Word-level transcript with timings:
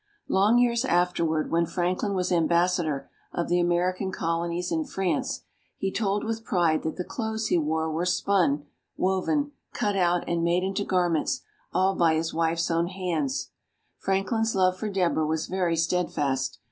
Long 0.27 0.57
years 0.57 0.83
afterward, 0.83 1.51
when 1.51 1.67
Franklin 1.67 2.15
was 2.15 2.31
Ambassador 2.31 3.07
of 3.31 3.49
the 3.49 3.59
American 3.59 4.11
Colonies 4.11 4.71
in 4.71 4.83
France, 4.83 5.43
he 5.77 5.91
told 5.91 6.23
with 6.23 6.43
pride 6.43 6.81
that 6.81 6.95
the 6.95 7.03
clothes 7.03 7.49
he 7.49 7.59
wore 7.59 7.87
were 7.91 8.07
spun, 8.07 8.65
woven, 8.97 9.51
cut 9.73 9.95
out, 9.95 10.23
and 10.27 10.43
made 10.43 10.63
into 10.63 10.83
garments 10.83 11.41
all 11.71 11.93
by 11.95 12.15
his 12.15 12.33
wife's 12.33 12.71
own 12.71 12.87
hands. 12.87 13.51
Franklin's 13.99 14.55
love 14.55 14.75
for 14.75 14.89
Deborah 14.89 15.27
was 15.27 15.45
very 15.45 15.75
steadfast. 15.77 16.57